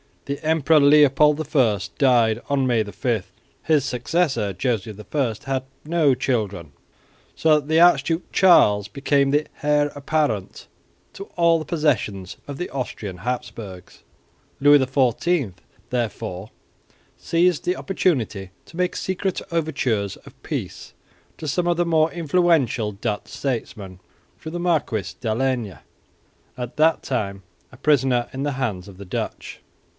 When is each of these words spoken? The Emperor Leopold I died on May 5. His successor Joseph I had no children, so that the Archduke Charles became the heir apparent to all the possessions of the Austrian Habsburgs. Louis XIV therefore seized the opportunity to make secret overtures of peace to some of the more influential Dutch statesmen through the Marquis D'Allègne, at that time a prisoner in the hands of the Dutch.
The 0.25 0.43
Emperor 0.45 0.79
Leopold 0.79 1.45
I 1.55 1.79
died 1.99 2.41
on 2.49 2.65
May 2.65 2.83
5. 2.83 3.31
His 3.63 3.83
successor 3.85 4.51
Joseph 4.53 4.99
I 5.13 5.35
had 5.45 5.63
no 5.83 6.15
children, 6.15 6.71
so 7.35 7.55
that 7.59 7.67
the 7.67 7.81
Archduke 7.81 8.31
Charles 8.31 8.87
became 8.87 9.29
the 9.29 9.45
heir 9.61 9.89
apparent 9.93 10.67
to 11.13 11.25
all 11.35 11.59
the 11.59 11.65
possessions 11.65 12.37
of 12.47 12.57
the 12.57 12.69
Austrian 12.71 13.17
Habsburgs. 13.17 14.03
Louis 14.59 14.79
XIV 14.79 15.53
therefore 15.89 16.49
seized 17.17 17.65
the 17.65 17.75
opportunity 17.75 18.49
to 18.67 18.77
make 18.77 18.95
secret 18.95 19.39
overtures 19.51 20.15
of 20.17 20.41
peace 20.41 20.93
to 21.37 21.47
some 21.47 21.67
of 21.67 21.77
the 21.77 21.85
more 21.85 22.11
influential 22.11 22.91
Dutch 22.91 23.27
statesmen 23.27 23.99
through 24.39 24.53
the 24.53 24.59
Marquis 24.59 25.13
D'Allègne, 25.19 25.79
at 26.57 26.77
that 26.77 27.03
time 27.03 27.43
a 27.71 27.77
prisoner 27.77 28.29
in 28.33 28.43
the 28.43 28.53
hands 28.53 28.87
of 28.87 28.97
the 28.97 29.05
Dutch. 29.05 29.59